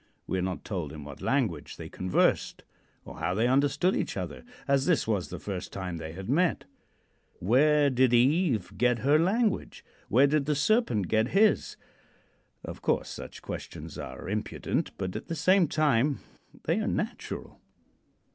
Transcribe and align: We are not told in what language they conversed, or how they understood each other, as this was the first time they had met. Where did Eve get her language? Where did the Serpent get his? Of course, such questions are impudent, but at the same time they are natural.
We 0.25 0.39
are 0.39 0.41
not 0.41 0.65
told 0.65 0.91
in 0.91 1.03
what 1.03 1.21
language 1.21 1.77
they 1.77 1.87
conversed, 1.87 2.63
or 3.05 3.19
how 3.19 3.35
they 3.35 3.47
understood 3.47 3.95
each 3.95 4.17
other, 4.17 4.43
as 4.67 4.87
this 4.87 5.07
was 5.07 5.29
the 5.29 5.37
first 5.37 5.71
time 5.71 5.97
they 5.97 6.13
had 6.13 6.27
met. 6.27 6.63
Where 7.37 7.91
did 7.91 8.11
Eve 8.11 8.75
get 8.79 8.97
her 9.05 9.19
language? 9.19 9.85
Where 10.09 10.25
did 10.25 10.45
the 10.45 10.55
Serpent 10.55 11.07
get 11.07 11.27
his? 11.37 11.77
Of 12.65 12.81
course, 12.81 13.09
such 13.09 13.43
questions 13.43 13.99
are 13.99 14.27
impudent, 14.27 14.89
but 14.97 15.15
at 15.15 15.27
the 15.27 15.35
same 15.35 15.67
time 15.67 16.17
they 16.63 16.79
are 16.79 16.87
natural. 16.87 17.59